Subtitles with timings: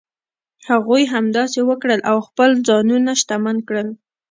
[0.69, 3.87] هغوی همداسې وکړل او خپل ځانونه شتمن کړل.